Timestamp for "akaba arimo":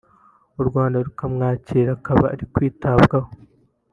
1.97-2.51